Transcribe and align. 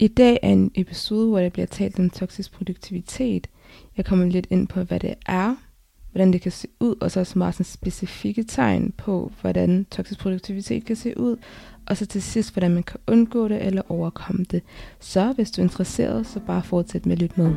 I 0.00 0.08
dag 0.08 0.38
er 0.42 0.48
en 0.48 0.70
episode, 0.74 1.28
hvor 1.28 1.40
der 1.40 1.48
bliver 1.48 1.66
talt 1.66 1.98
om 1.98 2.10
toksisk 2.10 2.52
produktivitet. 2.52 3.46
Jeg 3.96 4.04
kommer 4.04 4.26
lidt 4.26 4.46
ind 4.50 4.68
på, 4.68 4.82
hvad 4.82 5.00
det 5.00 5.14
er, 5.26 5.54
hvordan 6.12 6.32
det 6.32 6.40
kan 6.40 6.52
se 6.52 6.68
ud, 6.80 6.94
og 7.00 7.10
så 7.10 7.20
også 7.20 7.38
meget 7.38 7.54
sådan 7.54 7.64
specifikke 7.64 8.42
tegn 8.42 8.92
på, 8.96 9.32
hvordan 9.40 9.86
toksisk 9.90 10.20
produktivitet 10.20 10.84
kan 10.84 10.96
se 10.96 11.18
ud, 11.18 11.36
og 11.86 11.96
så 11.96 12.06
til 12.06 12.22
sidst, 12.22 12.52
hvordan 12.52 12.70
man 12.70 12.82
kan 12.82 13.00
undgå 13.06 13.48
det 13.48 13.66
eller 13.66 13.82
overkomme 13.88 14.44
det. 14.44 14.62
Så 15.00 15.32
hvis 15.32 15.50
du 15.50 15.60
er 15.60 15.64
interesseret, 15.64 16.26
så 16.26 16.40
bare 16.40 16.62
fortsæt 16.62 17.06
med 17.06 17.12
at 17.12 17.22
lytte 17.22 17.40
med. 17.40 17.54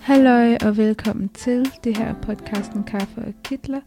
Halløj 0.00 0.56
og 0.64 0.76
velkommen 0.76 1.28
til 1.28 1.70
det 1.84 1.96
her 1.96 2.14
podcasten 2.22 2.84
Kaffe 2.84 3.20
og 3.20 3.34
Kitler. 3.44 3.80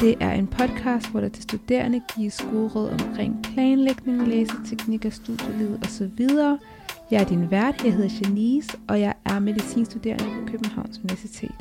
Det 0.00 0.14
er 0.20 0.32
en 0.32 0.46
podcast, 0.46 1.10
hvor 1.10 1.20
der 1.20 1.28
til 1.28 1.42
studerende 1.42 2.02
gives 2.16 2.46
gode 2.50 2.68
råd 2.68 2.88
omkring 2.88 3.42
planlægning, 3.42 4.28
læseteknikker, 4.28 5.10
studielivet 5.10 5.80
osv. 5.86 6.26
Jeg 7.12 7.20
er 7.20 7.24
din 7.24 7.50
vært, 7.50 7.84
jeg 7.84 7.94
hedder 7.94 8.10
Janice, 8.24 8.78
og 8.88 9.00
jeg 9.00 9.14
er 9.24 9.38
medicinstuderende 9.38 10.24
på 10.24 10.50
Københavns 10.50 10.98
Universitet. 10.98 11.54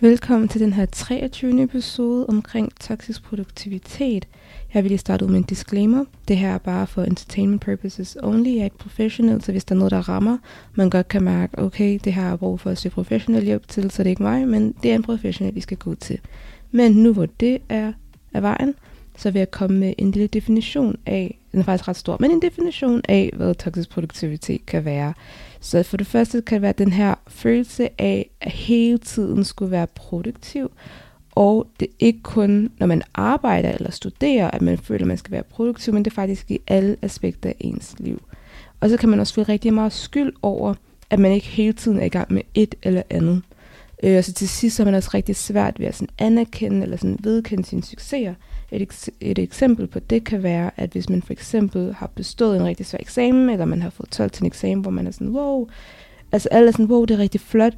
Velkommen 0.00 0.48
til 0.48 0.60
den 0.60 0.72
her 0.72 0.86
23. 0.86 1.62
episode 1.62 2.26
omkring 2.26 2.80
toksisk 2.80 3.22
produktivitet. 3.22 4.28
Jeg 4.74 4.82
vil 4.82 4.90
lige 4.90 4.98
starte 4.98 5.24
ud 5.24 5.30
med 5.30 5.38
en 5.38 5.42
disclaimer. 5.42 6.04
Det 6.28 6.36
her 6.36 6.54
er 6.54 6.58
bare 6.58 6.86
for 6.86 7.02
entertainment 7.02 7.62
purposes 7.62 8.16
only. 8.22 8.48
Jeg 8.48 8.60
er 8.60 8.64
ikke 8.64 8.78
professional, 8.78 9.42
så 9.42 9.52
hvis 9.52 9.64
der 9.64 9.74
er 9.74 9.78
noget, 9.78 9.90
der 9.90 10.08
rammer, 10.08 10.38
man 10.74 10.90
godt 10.90 11.08
kan 11.08 11.22
mærke, 11.22 11.58
okay, 11.58 11.98
det 12.04 12.14
her 12.14 12.32
er 12.32 12.36
brug 12.36 12.60
for 12.60 12.70
at 12.70 12.78
se 12.78 12.90
professionel 12.90 13.44
hjælp 13.44 13.68
til, 13.68 13.90
så 13.90 14.02
det 14.02 14.08
er 14.08 14.10
ikke 14.10 14.22
mig, 14.22 14.48
men 14.48 14.74
det 14.82 14.90
er 14.90 14.94
en 14.94 15.02
professionel, 15.02 15.54
vi 15.54 15.60
skal 15.60 15.76
gå 15.76 15.94
til. 15.94 16.18
Men 16.70 16.92
nu 16.92 17.12
hvor 17.12 17.26
det 17.26 17.58
er 17.68 17.92
af 18.34 18.42
vejen, 18.42 18.74
så 19.16 19.30
vil 19.30 19.38
jeg 19.38 19.50
komme 19.50 19.78
med 19.78 19.94
en 19.98 20.10
lille 20.10 20.26
definition 20.26 20.96
af, 21.06 21.39
den 21.52 21.60
er 21.60 21.64
faktisk 21.64 21.88
ret 21.88 21.96
stor, 21.96 22.16
men 22.20 22.30
en 22.30 22.42
definition 22.42 23.02
af, 23.08 23.30
hvad 23.36 23.54
toksisk 23.54 23.90
produktivitet 23.90 24.66
kan 24.66 24.84
være. 24.84 25.14
Så 25.60 25.82
for 25.82 25.96
det 25.96 26.06
første 26.06 26.42
kan 26.42 26.54
det 26.54 26.62
være 26.62 26.72
den 26.72 26.92
her 26.92 27.14
følelse 27.28 27.88
af, 27.98 28.30
at 28.40 28.52
hele 28.52 28.98
tiden 28.98 29.44
skulle 29.44 29.70
være 29.70 29.86
produktiv, 29.86 30.70
og 31.30 31.66
det 31.80 31.88
er 31.88 31.92
ikke 31.98 32.22
kun, 32.22 32.70
når 32.78 32.86
man 32.86 33.02
arbejder 33.14 33.72
eller 33.72 33.90
studerer, 33.90 34.50
at 34.50 34.62
man 34.62 34.78
føler, 34.78 35.00
at 35.00 35.08
man 35.08 35.16
skal 35.16 35.32
være 35.32 35.42
produktiv, 35.42 35.94
men 35.94 36.04
det 36.04 36.10
er 36.10 36.14
faktisk 36.14 36.50
i 36.50 36.60
alle 36.68 36.96
aspekter 37.02 37.48
af 37.48 37.56
ens 37.60 37.94
liv. 37.98 38.22
Og 38.80 38.90
så 38.90 38.96
kan 38.96 39.08
man 39.08 39.20
også 39.20 39.34
føle 39.34 39.48
rigtig 39.48 39.74
meget 39.74 39.92
skyld 39.92 40.32
over, 40.42 40.74
at 41.10 41.18
man 41.18 41.32
ikke 41.32 41.46
hele 41.46 41.72
tiden 41.72 42.00
er 42.00 42.04
i 42.04 42.08
gang 42.08 42.32
med 42.32 42.42
et 42.54 42.74
eller 42.82 43.02
andet. 43.10 43.42
Øh, 44.02 44.18
og 44.18 44.24
så 44.24 44.32
til 44.32 44.48
sidst 44.48 44.76
så 44.76 44.82
er 44.82 44.84
man 44.84 44.94
også 44.94 45.10
rigtig 45.14 45.36
svært 45.36 45.80
ved 45.80 45.86
at 45.86 45.94
sådan 45.94 46.14
anerkende 46.18 46.82
eller 46.82 46.96
sådan 46.96 47.18
vedkende 47.20 47.64
sine 47.64 47.82
succeser. 47.82 48.34
Et, 48.70 49.08
et 49.20 49.38
eksempel 49.38 49.86
på 49.86 49.98
det 49.98 50.24
kan 50.24 50.42
være, 50.42 50.70
at 50.76 50.90
hvis 50.90 51.08
man 51.08 51.22
for 51.22 51.32
eksempel 51.32 51.94
har 51.94 52.06
bestået 52.06 52.56
en 52.56 52.64
rigtig 52.64 52.86
svær 52.86 52.98
eksamen, 53.00 53.50
eller 53.50 53.64
man 53.64 53.82
har 53.82 53.90
fået 53.90 54.10
12 54.10 54.30
til 54.30 54.42
en 54.42 54.46
eksamen, 54.46 54.82
hvor 54.82 54.90
man 54.90 55.06
er 55.06 55.10
sådan, 55.10 55.28
wow, 55.28 55.68
altså 56.32 56.48
alle 56.48 56.68
er 56.68 56.72
sådan, 56.72 56.86
wow, 56.86 57.04
det 57.04 57.14
er 57.14 57.18
rigtig 57.18 57.40
flot, 57.40 57.72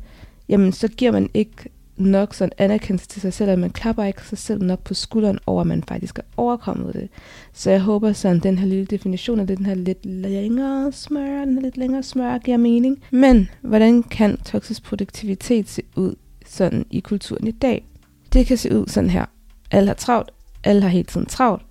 jamen 0.49 0.73
så 0.73 0.89
giver 0.89 1.13
man 1.13 1.31
ikke 1.35 1.53
nok 1.97 2.35
sådan 2.35 2.53
anerkendelse 2.59 3.09
til 3.09 3.21
sig 3.21 3.33
selv, 3.33 3.51
at 3.51 3.59
man 3.59 3.71
klapper 3.71 4.05
ikke 4.05 4.27
sig 4.27 4.39
selv 4.39 4.63
nok 4.63 4.85
på 4.85 4.95
skulderen 4.95 5.39
over, 5.47 5.61
at 5.61 5.67
man 5.67 5.83
faktisk 5.89 6.19
er 6.19 6.23
overkommet 6.37 6.95
det. 6.95 7.09
Så 7.53 7.71
jeg 7.71 7.81
håber 7.81 8.13
sådan, 8.13 8.39
den 8.39 8.59
her 8.59 8.67
lille 8.67 8.85
definition 8.85 9.41
af 9.41 9.47
den 9.47 9.67
her 9.67 9.75
lidt 9.75 10.07
længere 10.07 10.93
smør, 10.93 11.45
den 11.45 11.55
her 11.55 11.63
lidt 11.63 11.77
længere 11.77 12.03
smør 12.03 12.39
giver 12.39 12.57
mening. 12.57 13.03
Men 13.11 13.49
hvordan 13.61 14.03
kan 14.03 14.37
toksisk 14.37 14.83
produktivitet 14.83 15.69
se 15.69 15.83
ud 15.97 16.15
sådan 16.47 16.87
i 16.91 17.01
kulturen 17.01 17.47
i 17.47 17.51
dag? 17.51 17.85
Det 18.33 18.47
kan 18.47 18.57
se 18.57 18.79
ud 18.81 18.87
sådan 18.87 19.11
her. 19.11 19.25
Alle 19.71 19.87
har 19.87 19.95
travlt, 19.95 20.31
alle 20.65 20.83
har 20.83 20.89
hele 20.89 21.05
tiden 21.05 21.27
travlt. 21.27 21.63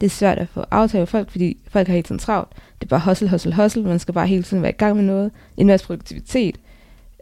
Det 0.00 0.06
er 0.06 0.10
svært 0.10 0.38
at 0.38 0.48
få 0.48 0.64
aftale 0.70 1.06
folk, 1.06 1.30
fordi 1.30 1.56
folk 1.68 1.86
har 1.86 1.94
hele 1.94 2.02
tiden 2.02 2.18
travlt. 2.18 2.48
Det 2.80 2.86
er 2.86 2.88
bare 2.88 3.00
hustle, 3.00 3.30
hustle, 3.30 3.54
hustle. 3.54 3.82
Man 3.82 3.98
skal 3.98 4.14
bare 4.14 4.26
hele 4.26 4.42
tiden 4.42 4.62
være 4.62 4.72
i 4.72 4.76
gang 4.78 4.96
med 4.96 5.04
noget. 5.04 5.30
En 5.56 5.66
masse 5.66 5.86
produktivitet. 5.86 6.56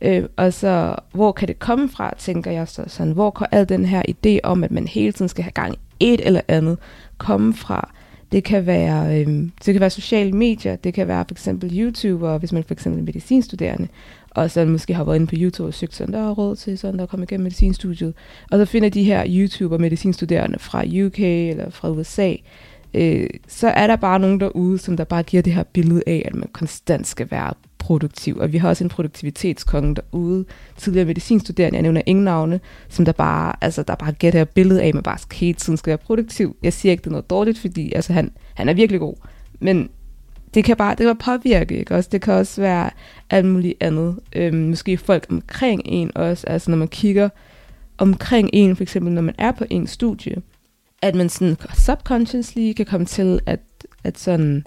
Øh, 0.02 0.24
og 0.36 0.52
så, 0.52 0.94
hvor 1.12 1.32
kan 1.32 1.48
det 1.48 1.58
komme 1.58 1.88
fra, 1.88 2.14
tænker 2.18 2.50
jeg 2.50 2.68
så 2.68 2.84
sådan. 2.86 3.12
Hvor 3.12 3.30
kan 3.30 3.46
al 3.50 3.68
den 3.68 3.84
her 3.84 4.02
idé 4.08 4.38
om, 4.42 4.64
at 4.64 4.70
man 4.70 4.88
hele 4.88 5.12
tiden 5.12 5.28
skal 5.28 5.44
have 5.44 5.52
gang 5.52 5.74
i 5.74 5.78
et 6.00 6.26
eller 6.26 6.40
andet, 6.48 6.78
komme 7.18 7.54
fra? 7.54 7.90
Det 8.32 8.44
kan 8.44 8.66
være, 8.66 9.20
øh, 9.20 9.26
det 9.64 9.74
kan 9.74 9.80
være 9.80 9.90
sociale 9.90 10.32
medier, 10.32 10.76
det 10.76 10.94
kan 10.94 11.08
være 11.08 11.24
for 11.28 11.34
eksempel 11.34 11.78
YouTuber, 11.78 12.38
hvis 12.38 12.52
man 12.52 12.64
for 12.64 12.74
eksempel 12.74 13.00
er 13.00 13.04
medicinstuderende, 13.04 13.88
og 14.30 14.50
så 14.50 14.64
måske 14.64 14.94
har 14.94 15.04
været 15.04 15.16
inde 15.16 15.26
på 15.26 15.34
YouTube 15.38 15.68
og 15.68 15.74
søgt 15.74 15.94
sådan, 15.94 16.14
der 16.14 16.20
er 16.20 16.30
råd 16.30 16.56
til 16.56 16.78
sådan, 16.78 16.98
der 16.98 17.06
kommer 17.06 17.26
igennem 17.26 17.42
medicinstudiet. 17.42 18.14
Og 18.50 18.58
så 18.58 18.64
finder 18.64 18.88
de 18.88 19.04
her 19.04 19.24
YouTuber 19.28 19.78
medicinstuderende 19.78 20.58
fra 20.58 20.84
UK 21.06 21.20
eller 21.20 21.70
fra 21.70 21.90
USA, 21.90 22.34
øh, 22.94 23.30
så 23.48 23.68
er 23.68 23.86
der 23.86 23.96
bare 23.96 24.18
nogen 24.18 24.40
derude, 24.40 24.78
som 24.78 24.96
der 24.96 25.04
bare 25.04 25.22
giver 25.22 25.42
det 25.42 25.52
her 25.52 25.62
billede 25.62 26.02
af, 26.06 26.22
at 26.24 26.34
man 26.34 26.48
konstant 26.52 27.06
skal 27.06 27.30
være 27.30 27.54
produktiv. 27.88 28.36
Og 28.38 28.52
vi 28.52 28.58
har 28.58 28.68
også 28.68 28.84
en 28.84 28.90
produktivitetskonge 28.90 29.94
derude, 29.94 30.44
tidligere 30.76 31.06
medicinstuderende, 31.06 31.76
jeg 31.76 31.82
nævner 31.82 32.02
ingen 32.06 32.24
navne, 32.24 32.60
som 32.88 33.04
der 33.04 33.12
bare, 33.12 33.52
altså, 33.60 33.82
der 33.82 33.94
bare 33.94 34.12
gætter 34.12 34.42
et 34.42 34.48
billede 34.48 34.82
af, 34.82 34.88
at 34.88 34.94
man 34.94 35.02
bare 35.02 35.18
hele 35.32 35.54
tiden 35.54 35.76
skal 35.76 35.90
være 35.90 35.98
produktiv. 35.98 36.56
Jeg 36.62 36.72
siger 36.72 36.92
ikke, 36.92 37.00
det 37.00 37.06
er 37.06 37.10
noget 37.10 37.30
dårligt, 37.30 37.58
fordi 37.58 37.92
altså, 37.92 38.12
han, 38.12 38.30
han 38.54 38.68
er 38.68 38.74
virkelig 38.74 39.00
god. 39.00 39.14
Men 39.60 39.88
det 40.54 40.64
kan 40.64 40.76
bare 40.76 40.90
det 40.90 40.98
kan 40.98 41.16
bare 41.16 41.38
påvirke, 41.38 41.78
ikke? 41.78 41.94
Også, 41.94 42.08
det 42.12 42.22
kan 42.22 42.34
også 42.34 42.60
være 42.60 42.90
alt 43.30 43.46
muligt 43.46 43.74
andet. 43.80 44.20
Øhm, 44.36 44.56
måske 44.56 44.96
folk 44.96 45.26
omkring 45.30 45.82
en 45.84 46.10
også, 46.14 46.46
altså 46.46 46.70
når 46.70 46.78
man 46.78 46.88
kigger 46.88 47.28
omkring 47.98 48.50
en, 48.52 48.76
for 48.76 48.82
eksempel 48.82 49.12
når 49.12 49.22
man 49.22 49.34
er 49.38 49.52
på 49.52 49.64
en 49.70 49.86
studie, 49.86 50.36
at 51.02 51.14
man 51.14 51.28
sådan 51.28 51.56
subconsciously 51.74 52.72
kan 52.72 52.86
komme 52.86 53.06
til 53.06 53.40
at, 53.46 53.60
at 54.04 54.18
sådan 54.18 54.64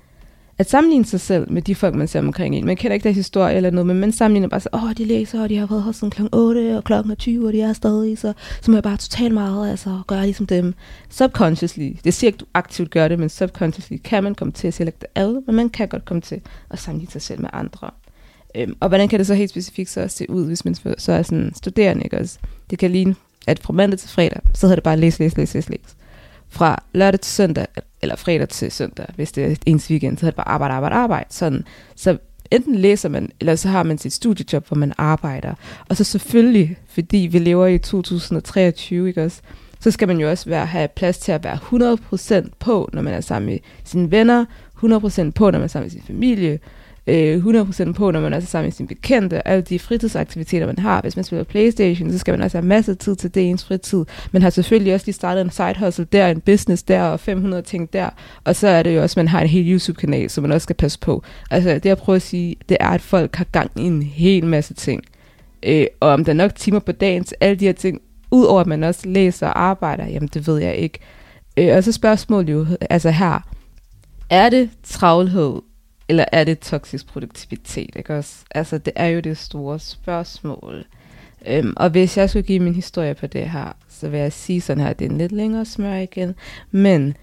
at 0.61 0.69
sammenligne 0.69 1.05
sig 1.05 1.19
selv 1.19 1.51
med 1.51 1.61
de 1.61 1.75
folk, 1.75 1.95
man 1.95 2.07
ser 2.07 2.19
omkring 2.19 2.55
en. 2.55 2.66
Man 2.66 2.75
kender 2.75 2.94
ikke 2.94 3.03
deres 3.03 3.16
historie 3.16 3.55
eller 3.55 3.69
noget, 3.69 3.88
men 3.88 3.99
man 3.99 4.11
sammenligner 4.11 4.49
bare 4.49 4.59
så, 4.59 4.69
åh, 4.73 4.83
oh, 4.83 4.91
de 4.97 5.05
læser, 5.05 5.44
og 5.44 5.49
de 5.49 5.57
har 5.57 5.66
været 5.66 5.83
her 5.83 5.91
sådan 5.91 6.09
kl. 6.09 6.22
8 6.31 6.77
og 6.77 6.83
klokken 6.83 7.16
20, 7.16 7.47
og 7.47 7.53
de 7.53 7.61
er 7.61 7.73
stadig, 7.73 8.17
så, 8.17 8.33
så 8.61 8.71
må 8.71 8.77
jeg 8.77 8.83
bare 8.83 8.97
totalt 8.97 9.33
meget, 9.33 9.69
altså, 9.69 10.01
gøre 10.07 10.23
ligesom 10.23 10.45
dem. 10.45 10.73
Subconsciously, 11.09 11.91
det 12.03 12.13
siger 12.13 12.29
ikke, 12.29 12.38
du 12.38 12.45
aktivt 12.53 12.89
gør 12.89 13.07
det, 13.07 13.19
men 13.19 13.29
subconsciously 13.29 13.97
kan 14.03 14.23
man 14.23 14.35
komme 14.35 14.51
til 14.51 14.67
at 14.67 14.73
selekte 14.73 15.07
alle, 15.16 15.41
men 15.45 15.55
man 15.55 15.69
kan 15.69 15.88
godt 15.88 16.05
komme 16.05 16.21
til 16.21 16.41
at 16.69 16.79
sammenligne 16.79 17.11
sig 17.11 17.21
selv 17.21 17.41
med 17.41 17.50
andre. 17.53 17.89
Øhm, 18.55 18.75
og 18.79 18.88
hvordan 18.88 19.07
kan 19.07 19.19
det 19.19 19.27
så 19.27 19.33
helt 19.33 19.50
specifikt 19.50 19.89
så 19.89 20.07
se 20.07 20.29
ud, 20.29 20.45
hvis 20.45 20.66
man 20.66 20.75
så 20.97 21.11
er 21.11 21.21
sådan 21.21 21.51
studerende, 21.55 22.03
ikke 22.03 22.17
også? 22.17 22.39
Det 22.69 22.79
kan 22.79 22.91
ligne, 22.91 23.16
at 23.47 23.59
fra 23.59 23.73
mandag 23.73 24.00
til 24.00 24.09
fredag, 24.09 24.41
så 24.53 24.66
hedder 24.66 24.75
det 24.75 24.83
bare 24.83 24.97
læs, 24.97 25.19
læs, 25.19 25.38
læs, 25.38 25.53
læs, 25.53 25.69
læs. 25.69 25.95
Fra 26.50 26.83
lørdag 26.94 27.19
til 27.19 27.31
søndag, 27.31 27.67
eller 28.01 28.16
fredag 28.16 28.50
til 28.50 28.72
søndag, 28.72 29.06
hvis 29.16 29.31
det 29.31 29.45
er 29.45 29.56
ens 29.66 29.89
weekend, 29.89 30.17
så 30.17 30.25
er 30.25 30.29
det 30.29 30.35
bare 30.35 30.47
arbejde, 30.47 30.73
arbejde, 30.73 30.95
arbejde. 30.95 31.25
Sådan. 31.29 31.63
Så 31.95 32.17
enten 32.51 32.75
læser 32.75 33.09
man, 33.09 33.31
eller 33.39 33.56
så 33.56 33.69
har 33.69 33.84
man 33.84 33.97
sit 33.97 34.13
studiejob, 34.13 34.67
hvor 34.67 34.78
man 34.78 34.94
arbejder. 34.97 35.53
Og 35.89 35.97
så 35.97 36.03
selvfølgelig, 36.03 36.78
fordi 36.88 37.17
vi 37.17 37.39
lever 37.39 37.67
i 37.67 37.78
2023, 37.78 39.07
ikke 39.07 39.23
også, 39.23 39.41
så 39.79 39.91
skal 39.91 40.07
man 40.07 40.17
jo 40.17 40.29
også 40.29 40.50
være, 40.50 40.66
have 40.66 40.88
plads 40.88 41.17
til 41.17 41.31
at 41.31 41.44
være 41.44 41.57
100% 42.44 42.50
på, 42.59 42.89
når 42.94 43.01
man 43.01 43.13
er 43.13 43.22
sammen 43.22 43.50
med 43.50 43.59
sine 43.84 44.12
venner, 44.12 44.45
100% 44.83 45.31
på, 45.31 45.51
når 45.51 45.59
man 45.59 45.63
er 45.63 45.68
sammen 45.68 45.85
med 45.85 45.91
sin 45.91 46.03
familie, 46.07 46.59
øh, 47.11 47.45
100% 47.45 47.94
på, 47.94 48.11
når 48.11 48.22
man 48.22 48.33
er 48.33 48.39
sammen 48.39 48.66
med 48.66 48.72
sine 48.72 48.88
bekendte, 48.88 49.47
alle 49.47 49.61
de 49.61 49.79
fritidsaktiviteter, 49.79 50.66
man 50.66 50.79
har. 50.79 51.01
Hvis 51.01 51.16
man 51.16 51.25
spiller 51.25 51.44
Playstation, 51.44 52.11
så 52.11 52.17
skal 52.17 52.31
man 52.31 52.41
også 52.41 52.57
have 52.57 52.67
masser 52.67 52.94
af 52.94 52.97
tid 52.97 53.16
til 53.16 53.35
det 53.35 53.49
ens 53.49 53.66
fritid. 53.66 54.05
Man 54.31 54.41
har 54.41 54.49
selvfølgelig 54.49 54.94
også 54.94 55.05
lige 55.05 55.13
startet 55.13 55.41
en 55.41 55.50
side 55.50 55.75
hustle 55.79 56.05
der, 56.11 56.27
en 56.27 56.41
business 56.41 56.83
der, 56.83 57.03
og 57.03 57.19
500 57.19 57.61
ting 57.63 57.94
der. 57.94 58.09
Og 58.44 58.55
så 58.55 58.67
er 58.67 58.83
det 58.83 58.95
jo 58.95 59.01
også, 59.01 59.13
at 59.13 59.17
man 59.17 59.27
har 59.27 59.41
en 59.41 59.47
hel 59.47 59.71
YouTube-kanal, 59.71 60.29
som 60.29 60.41
man 60.41 60.51
også 60.51 60.66
skal 60.66 60.75
passe 60.75 61.00
på. 61.00 61.23
Altså 61.51 61.73
det 61.73 61.85
jeg 61.85 61.97
prøver 61.97 62.16
at 62.16 62.21
sige, 62.21 62.55
det 62.69 62.77
er, 62.79 62.89
at 62.89 63.01
folk 63.01 63.35
har 63.35 63.45
gang 63.51 63.71
i 63.75 63.81
en 63.81 64.01
hel 64.01 64.45
masse 64.45 64.73
ting. 64.73 65.03
Øh, 65.63 65.85
og 66.00 66.09
om 66.09 66.25
der 66.25 66.31
er 66.31 66.35
nok 66.35 66.55
timer 66.55 66.79
på 66.79 66.91
dagen 66.91 67.23
til 67.23 67.38
alle 67.41 67.55
de 67.55 67.66
her 67.66 67.73
ting, 67.73 68.01
udover 68.31 68.61
at 68.61 68.67
man 68.67 68.83
også 68.83 69.09
læser 69.09 69.47
og 69.47 69.61
arbejder, 69.61 70.07
jamen 70.07 70.29
det 70.33 70.47
ved 70.47 70.57
jeg 70.57 70.75
ikke. 70.75 71.00
Øh, 71.57 71.75
og 71.75 71.83
så 71.83 71.91
spørgsmålet 71.91 72.51
jo, 72.51 72.66
altså 72.89 73.11
her, 73.11 73.47
er 74.29 74.50
det 74.50 74.69
travlhed, 74.83 75.62
eller 76.12 76.25
er 76.31 76.44
det 76.44 76.60
toksisk 76.60 77.08
produktivitet, 77.08 77.96
ikke 77.96 78.18
også? 78.18 78.36
Altså, 78.52 78.78
det 78.78 78.94
er 78.96 79.08
jo 79.08 79.19
det 79.19 79.38
store 79.38 79.80
spørgsmål. 79.80 80.86
Øhm, 81.48 81.74
og 81.78 81.90
hvis 81.90 82.18
jeg 82.18 82.30
skulle 82.30 82.44
give 82.44 82.60
min 82.60 82.75
historie 82.75 83.13
på 83.13 83.28
det 83.28 83.50
her, 83.50 83.78
så 83.90 84.10
vil 84.10 84.19
jeg 84.19 84.34
sige 84.34 84.62
sådan 84.62 84.84
her, 84.84 84.94
det 84.94 85.06
er 85.06 85.10
en 85.10 85.18
lidt 85.18 85.31
længere 85.31 85.66
smør 85.66 85.96
igen, 85.96 86.36
men 86.72 87.18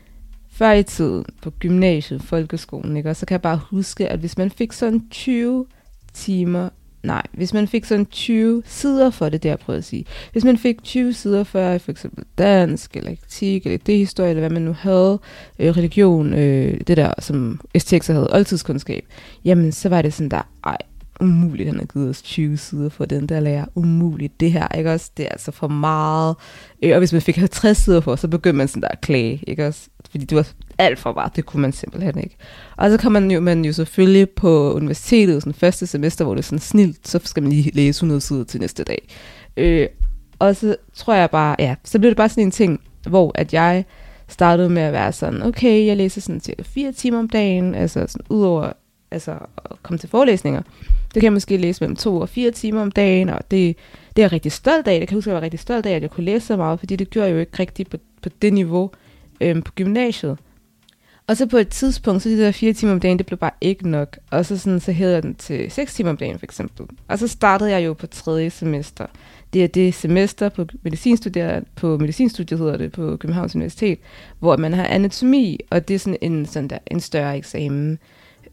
før 0.50 0.72
i 0.72 0.82
tiden 0.82 1.24
på 1.42 1.50
gymnasiet, 1.50 2.22
folkeskolen, 2.22 2.96
ikke, 2.96 3.10
også, 3.10 3.20
så 3.20 3.26
kan 3.26 3.32
jeg 3.32 3.42
bare 3.42 3.60
huske, 3.70 4.08
at 4.08 4.18
hvis 4.18 4.38
man 4.38 4.50
fik 4.50 4.72
sådan 4.72 5.08
20 5.10 5.66
timer 6.12 6.68
Nej, 7.08 7.22
hvis 7.32 7.54
man 7.54 7.68
fik 7.68 7.84
sådan 7.84 8.06
20 8.06 8.62
sider 8.66 9.10
for 9.10 9.28
det, 9.28 9.42
der 9.42 9.48
jeg 9.48 9.58
prøvede 9.58 9.78
at 9.78 9.84
sige. 9.84 10.04
Hvis 10.32 10.44
man 10.44 10.58
fik 10.58 10.82
20 10.82 11.12
sider 11.12 11.44
for 11.44 11.78
for 11.78 11.90
eksempel 11.90 12.24
dansk, 12.38 12.96
eller 12.96 13.10
etik, 13.10 13.66
eller 13.66 13.78
det 13.78 13.98
historie, 13.98 14.30
eller 14.30 14.40
hvad 14.40 14.50
man 14.50 14.62
nu 14.62 14.72
havde, 14.72 15.18
øh, 15.58 15.76
religion, 15.76 16.34
øh, 16.34 16.80
det 16.86 16.96
der, 16.96 17.12
som 17.18 17.60
STX 17.78 18.06
havde, 18.06 18.28
oldtidskundskab, 18.32 19.04
jamen 19.44 19.72
så 19.72 19.88
var 19.88 20.02
det 20.02 20.14
sådan 20.14 20.30
der, 20.30 20.42
ej, 20.64 20.76
umuligt, 21.20 21.68
han 21.68 21.78
har 21.78 21.86
givet 21.86 22.10
os 22.10 22.22
20 22.22 22.56
sider 22.56 22.88
for 22.88 23.04
den 23.04 23.26
der 23.26 23.40
lærer. 23.40 23.64
Umuligt, 23.74 24.40
det 24.40 24.52
her, 24.52 24.68
ikke 24.78 24.92
også? 24.92 25.10
Det 25.16 25.24
er 25.24 25.28
altså 25.28 25.52
for 25.52 25.68
meget. 25.68 26.36
Øh, 26.82 26.92
og 26.92 26.98
hvis 26.98 27.12
man 27.12 27.22
fik 27.22 27.36
50 27.36 27.78
sider 27.78 28.00
for, 28.00 28.16
så 28.16 28.28
begyndte 28.28 28.56
man 28.56 28.68
sådan 28.68 28.82
der 28.82 28.88
at 28.88 29.00
klage, 29.00 29.44
ikke 29.46 29.66
også? 29.66 29.88
Fordi 30.10 30.24
det 30.24 30.36
var 30.36 30.48
alt 30.78 30.98
for 30.98 31.12
meget, 31.12 31.36
det 31.36 31.46
kunne 31.46 31.60
man 31.60 31.72
simpelthen 31.72 32.18
ikke. 32.18 32.36
Og 32.76 32.90
så 32.90 32.96
kommer 32.96 33.20
man 33.20 33.30
jo, 33.30 33.40
man 33.40 33.64
jo 33.64 33.72
selvfølgelig 33.72 34.30
på 34.30 34.72
universitetet, 34.72 35.42
sådan 35.42 35.54
første 35.54 35.86
semester, 35.86 36.24
hvor 36.24 36.34
det 36.34 36.42
er 36.42 36.46
sådan 36.46 36.58
snilt, 36.58 37.08
så 37.08 37.20
skal 37.24 37.42
man 37.42 37.52
lige 37.52 37.70
læse 37.74 37.98
100 37.98 38.20
sider 38.20 38.44
til 38.44 38.60
næste 38.60 38.84
dag. 38.84 39.08
Øh, 39.56 39.86
og 40.38 40.56
så 40.56 40.76
tror 40.94 41.14
jeg 41.14 41.30
bare, 41.30 41.56
ja, 41.58 41.74
så 41.84 41.98
blev 41.98 42.10
det 42.10 42.16
bare 42.16 42.28
sådan 42.28 42.44
en 42.44 42.50
ting, 42.50 42.80
hvor 43.08 43.32
at 43.34 43.52
jeg 43.54 43.84
startede 44.28 44.70
med 44.70 44.82
at 44.82 44.92
være 44.92 45.12
sådan, 45.12 45.42
okay, 45.42 45.86
jeg 45.86 45.96
læser 45.96 46.20
sådan 46.20 46.40
cirka 46.40 46.62
fire 46.62 46.92
timer 46.92 47.18
om 47.18 47.28
dagen, 47.28 47.74
altså 47.74 48.04
sådan 48.08 48.26
udover 48.30 48.72
altså 49.10 49.32
at 49.56 49.82
komme 49.82 49.98
til 49.98 50.08
forelæsninger. 50.08 50.62
Det 51.18 51.22
kan 51.22 51.26
jeg 51.26 51.32
måske 51.32 51.56
læse 51.56 51.80
mellem 51.80 51.96
to 51.96 52.16
og 52.16 52.28
fire 52.28 52.50
timer 52.50 52.82
om 52.82 52.90
dagen, 52.90 53.28
og 53.28 53.40
det, 53.50 53.76
det 54.16 54.22
er 54.22 54.24
jeg 54.24 54.32
rigtig 54.32 54.52
stolt 54.52 54.88
af. 54.88 55.00
Det 55.00 55.08
kan 55.08 55.14
jeg 55.14 55.16
huske, 55.16 55.28
at 55.28 55.32
jeg 55.32 55.34
var 55.34 55.44
rigtig 55.44 55.60
stolt 55.60 55.86
af, 55.86 55.90
at 55.90 56.02
jeg 56.02 56.10
kunne 56.10 56.24
læse 56.24 56.46
så 56.46 56.56
meget, 56.56 56.78
fordi 56.78 56.96
det 56.96 57.10
gjorde 57.10 57.28
jeg 57.28 57.34
jo 57.34 57.40
ikke 57.40 57.58
rigtigt 57.58 57.90
på, 57.90 57.96
på 58.22 58.28
det 58.42 58.52
niveau 58.52 58.90
øhm, 59.40 59.62
på 59.62 59.72
gymnasiet. 59.72 60.38
Og 61.26 61.36
så 61.36 61.46
på 61.46 61.56
et 61.56 61.68
tidspunkt, 61.68 62.22
så 62.22 62.28
de 62.28 62.38
der 62.38 62.52
fire 62.52 62.72
timer 62.72 62.92
om 62.92 63.00
dagen, 63.00 63.18
det 63.18 63.26
blev 63.26 63.38
bare 63.38 63.50
ikke 63.60 63.90
nok. 63.90 64.18
Og 64.30 64.46
så, 64.46 64.58
sådan, 64.58 64.80
så 64.80 64.92
hedder 64.92 65.20
den 65.20 65.34
til 65.34 65.70
6 65.70 65.94
timer 65.94 66.10
om 66.10 66.16
dagen, 66.16 66.38
for 66.38 66.46
eksempel. 66.46 66.86
Og 67.08 67.18
så 67.18 67.28
startede 67.28 67.70
jeg 67.70 67.86
jo 67.86 67.92
på 67.92 68.06
tredje 68.06 68.50
semester. 68.50 69.06
Det 69.52 69.64
er 69.64 69.68
det 69.68 69.94
semester 69.94 70.48
på 70.48 70.66
medicinstudiet, 70.82 71.64
på 71.76 71.98
medicinstudiet 71.98 72.60
hedder 72.60 72.76
det, 72.76 72.92
på 72.92 73.16
Københavns 73.16 73.54
Universitet, 73.54 73.98
hvor 74.38 74.56
man 74.56 74.72
har 74.72 74.84
anatomi, 74.84 75.60
og 75.70 75.88
det 75.88 75.94
er 75.94 75.98
sådan 75.98 76.18
en, 76.20 76.46
sådan 76.46 76.68
der, 76.68 76.78
en 76.86 77.00
større 77.00 77.36
eksamen. 77.36 77.98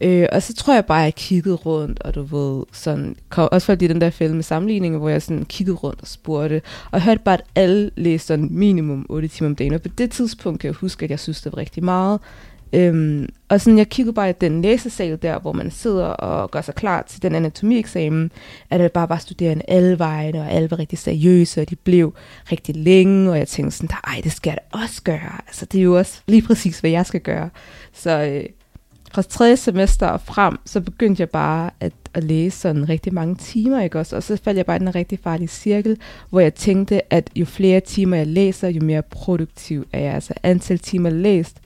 Øh, 0.00 0.26
og 0.32 0.42
så 0.42 0.54
tror 0.54 0.74
jeg 0.74 0.86
bare, 0.86 1.00
at 1.00 1.04
jeg 1.04 1.14
kiggede 1.14 1.54
rundt, 1.54 2.02
og 2.02 2.14
du 2.14 2.22
ved, 2.22 2.64
sådan, 2.72 3.16
kom, 3.28 3.48
også 3.52 3.66
fordi 3.66 3.86
den 3.86 4.00
der 4.00 4.10
film 4.10 4.34
med 4.34 4.42
sammenligninger, 4.42 4.98
hvor 4.98 5.08
jeg 5.08 5.22
sådan 5.22 5.44
kiggede 5.44 5.76
rundt 5.76 6.00
og 6.00 6.06
spurgte, 6.06 6.62
og 6.90 7.02
hørte 7.02 7.20
bare, 7.24 7.34
at 7.34 7.44
alle 7.54 7.90
læste 7.96 8.26
sådan 8.26 8.48
minimum 8.50 9.06
8 9.08 9.28
timer 9.28 9.50
om 9.50 9.56
dagen, 9.56 9.72
og 9.72 9.82
på 9.82 9.88
det 9.88 10.10
tidspunkt 10.10 10.60
kan 10.60 10.68
jeg 10.68 10.74
huske, 10.74 11.04
at 11.04 11.10
jeg 11.10 11.20
synes, 11.20 11.40
det 11.42 11.52
var 11.52 11.58
rigtig 11.58 11.84
meget. 11.84 12.20
Øhm, 12.72 13.28
og 13.48 13.60
sådan, 13.60 13.78
jeg 13.78 13.88
kiggede 13.88 14.14
bare 14.14 14.30
i 14.30 14.32
den 14.40 14.62
læsesal 14.62 15.18
der, 15.22 15.38
hvor 15.38 15.52
man 15.52 15.70
sidder 15.70 16.06
og 16.06 16.50
gør 16.50 16.60
sig 16.60 16.74
klar 16.74 17.02
til 17.02 17.22
den 17.22 17.34
anatomieksamen, 17.34 18.32
at 18.70 18.80
det 18.80 18.92
bare 18.92 19.08
var 19.08 19.18
studerende 19.18 19.64
alle 19.68 19.98
vejene, 19.98 20.40
og 20.40 20.50
alle 20.50 20.70
var 20.70 20.78
rigtig 20.78 20.98
seriøse, 20.98 21.60
og 21.60 21.70
de 21.70 21.76
blev 21.76 22.14
rigtig 22.52 22.76
længe, 22.76 23.30
og 23.30 23.38
jeg 23.38 23.48
tænkte 23.48 23.76
sådan, 23.76 23.96
ej, 24.04 24.20
det 24.24 24.32
skal 24.32 24.50
jeg 24.50 24.58
da 24.72 24.78
også 24.78 25.02
gøre. 25.02 25.40
Altså, 25.46 25.66
det 25.66 25.78
er 25.78 25.82
jo 25.82 25.98
også 25.98 26.20
lige 26.26 26.42
præcis, 26.42 26.80
hvad 26.80 26.90
jeg 26.90 27.06
skal 27.06 27.20
gøre. 27.20 27.50
Så 27.92 28.10
øh, 28.10 28.44
fra 29.16 29.22
tredje 29.22 29.56
semester 29.56 30.06
og 30.06 30.20
frem, 30.20 30.56
så 30.64 30.80
begyndte 30.80 31.20
jeg 31.20 31.30
bare 31.30 31.70
at, 31.80 31.92
at 32.14 32.24
læse 32.24 32.58
sådan 32.58 32.88
rigtig 32.88 33.14
mange 33.14 33.34
timer, 33.34 33.82
ikke 33.82 33.98
også? 33.98 34.16
Og 34.16 34.22
så 34.22 34.36
faldt 34.44 34.56
jeg 34.56 34.66
bare 34.66 34.76
i 34.76 34.80
en 34.80 34.94
rigtig 34.94 35.18
farlig 35.18 35.48
cirkel, 35.50 35.98
hvor 36.30 36.40
jeg 36.40 36.54
tænkte, 36.54 37.12
at 37.12 37.30
jo 37.36 37.44
flere 37.44 37.80
timer 37.80 38.16
jeg 38.16 38.26
læser, 38.26 38.68
jo 38.68 38.84
mere 38.84 39.02
produktiv 39.02 39.86
er 39.92 40.00
jeg. 40.00 40.14
Altså 40.14 40.34
antal 40.42 40.78
timer 40.78 41.10
læst, 41.10 41.60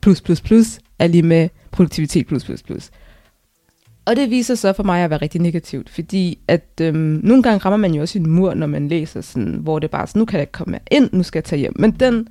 plus 0.00 0.20
plus 0.20 0.40
plus, 0.40 0.80
er 0.98 1.06
lige 1.06 1.22
med 1.22 1.48
produktivitet 1.70 2.26
plus 2.26 2.44
plus 2.44 2.62
plus. 2.62 2.90
Og 4.04 4.16
det 4.16 4.30
viser 4.30 4.54
så 4.54 4.72
for 4.72 4.82
mig 4.82 5.04
at 5.04 5.10
være 5.10 5.22
rigtig 5.22 5.40
negativt, 5.40 5.90
fordi 5.90 6.38
at 6.48 6.80
øhm, 6.80 7.20
nogle 7.22 7.42
gange 7.42 7.58
rammer 7.58 7.76
man 7.76 7.94
jo 7.94 8.02
også 8.02 8.18
en 8.18 8.30
mur, 8.30 8.54
når 8.54 8.66
man 8.66 8.88
læser 8.88 9.20
sådan, 9.20 9.54
hvor 9.54 9.78
det 9.78 9.90
bare 9.90 10.06
sådan, 10.06 10.20
nu 10.20 10.24
kan 10.24 10.36
jeg 10.36 10.42
ikke 10.42 10.52
komme 10.52 10.78
ind, 10.90 11.08
nu 11.12 11.22
skal 11.22 11.38
jeg 11.38 11.44
tage 11.44 11.60
hjem. 11.60 11.74
Men 11.78 11.90
den 11.90 12.28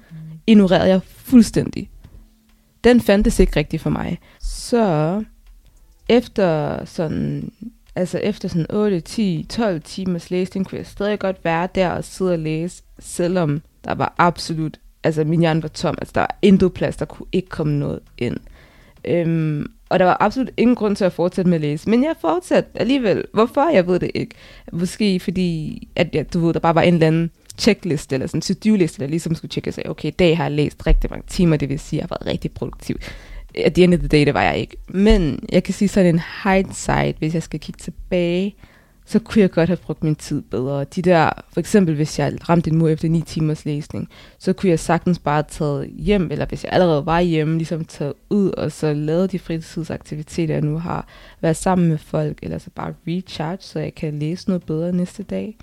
ignorerede 0.47 0.89
jeg 0.89 0.99
fuldstændig 1.03 1.89
den 2.83 3.01
fandtes 3.01 3.39
ikke 3.39 3.55
rigtigt 3.55 3.81
for 3.81 3.89
mig. 3.89 4.19
Så 4.41 5.23
efter 6.09 6.85
sådan, 6.85 7.51
altså 7.95 8.17
efter 8.17 8.47
sådan 8.47 8.71
8, 8.71 8.99
10, 8.99 9.45
12 9.49 9.81
timers 9.81 10.31
læsning, 10.31 10.67
kunne 10.67 10.77
jeg 10.77 10.85
stadig 10.85 11.19
godt 11.19 11.37
være 11.43 11.67
der 11.75 11.89
og 11.89 12.03
sidde 12.03 12.31
og 12.31 12.39
læse, 12.39 12.83
selvom 12.99 13.61
der 13.85 13.95
var 13.95 14.13
absolut, 14.17 14.79
altså 15.03 15.23
min 15.23 15.39
hjerne 15.39 15.63
var 15.63 15.69
tom, 15.69 15.95
altså 16.01 16.11
der 16.15 16.21
var 16.21 16.37
intet 16.41 16.73
plads, 16.73 16.97
der 16.97 17.05
kunne 17.05 17.27
ikke 17.31 17.49
komme 17.49 17.79
noget 17.79 17.99
ind. 18.17 18.37
Øhm, 19.05 19.71
og 19.89 19.99
der 19.99 20.05
var 20.05 20.17
absolut 20.19 20.51
ingen 20.57 20.75
grund 20.75 20.95
til 20.95 21.05
at 21.05 21.13
fortsætte 21.13 21.49
med 21.49 21.57
at 21.57 21.61
læse. 21.61 21.89
Men 21.89 22.03
jeg 22.03 22.15
fortsatte 22.21 22.69
alligevel. 22.75 23.25
Hvorfor? 23.33 23.69
Jeg 23.73 23.87
ved 23.87 23.99
det 23.99 24.11
ikke. 24.13 24.35
Måske 24.71 25.19
fordi, 25.19 25.87
at 25.95 26.09
ja, 26.13 26.23
du 26.23 26.39
ved, 26.39 26.53
der 26.53 26.59
bare 26.59 26.75
var 26.75 26.81
en 26.81 26.93
eller 26.93 27.07
anden 27.07 27.31
checkliste, 27.57 28.15
eller 28.15 28.27
sådan 28.27 28.37
en 28.37 28.41
to-do-liste, 28.41 29.01
der 29.01 29.07
ligesom 29.07 29.35
skulle 29.35 29.49
tjekke 29.49 29.71
sig, 29.71 29.89
okay, 29.89 30.07
i 30.07 30.11
dag 30.11 30.37
har 30.37 30.43
jeg 30.43 30.51
læst 30.51 30.87
rigtig 30.87 31.09
mange 31.09 31.25
timer, 31.27 31.57
det 31.57 31.69
vil 31.69 31.79
sige, 31.79 31.99
at 31.99 32.01
jeg 32.01 32.07
har 32.09 32.17
været 32.19 32.33
rigtig 32.33 32.51
produktiv. 32.51 32.95
At 33.65 33.73
the 33.73 33.83
end 33.83 33.93
of 33.93 33.99
the 33.99 34.07
day, 34.07 34.25
det 34.25 34.33
var 34.33 34.43
jeg 34.43 34.57
ikke. 34.57 34.77
Men 34.87 35.39
jeg 35.51 35.63
kan 35.63 35.73
sige 35.73 35.87
sådan 35.87 36.15
en 36.15 36.21
hindsight, 36.43 37.17
hvis 37.17 37.33
jeg 37.33 37.43
skal 37.43 37.59
kigge 37.59 37.79
tilbage, 37.79 38.55
så 39.05 39.19
kunne 39.19 39.41
jeg 39.41 39.51
godt 39.51 39.69
have 39.69 39.77
brugt 39.77 40.03
min 40.03 40.15
tid 40.15 40.41
bedre. 40.41 40.83
De 40.83 41.01
der, 41.01 41.29
for 41.53 41.59
eksempel 41.59 41.95
hvis 41.95 42.19
jeg 42.19 42.49
ramte 42.49 42.71
en 42.71 42.77
mur 42.77 42.89
efter 42.89 43.09
9 43.09 43.21
timers 43.21 43.65
læsning, 43.65 44.09
så 44.39 44.53
kunne 44.53 44.69
jeg 44.69 44.79
sagtens 44.79 45.19
bare 45.19 45.43
tage 45.43 45.85
hjem, 45.85 46.31
eller 46.31 46.45
hvis 46.45 46.63
jeg 46.63 46.73
allerede 46.73 47.05
var 47.05 47.21
hjemme, 47.21 47.57
ligesom 47.57 47.85
tage 47.85 48.13
ud 48.29 48.51
og 48.51 48.71
så 48.71 48.93
lave 48.93 49.27
de 49.27 49.39
fritidsaktiviteter, 49.39 50.53
jeg 50.53 50.63
nu 50.63 50.79
har, 50.79 51.07
været 51.41 51.55
sammen 51.55 51.89
med 51.89 51.97
folk, 51.97 52.39
eller 52.41 52.57
så 52.57 52.69
bare 52.75 52.93
recharge, 53.07 53.57
så 53.61 53.79
jeg 53.79 53.95
kan 53.95 54.19
læse 54.19 54.47
noget 54.49 54.63
bedre 54.63 54.93
næste 54.93 55.23
dag. 55.23 55.57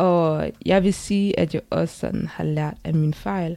Og 0.00 0.50
jeg 0.66 0.84
vil 0.84 0.94
sige, 0.94 1.40
at 1.40 1.54
jeg 1.54 1.62
også 1.70 1.98
sådan 1.98 2.28
har 2.32 2.44
lært 2.44 2.74
af 2.84 2.94
min 2.94 3.14
fejl. 3.14 3.56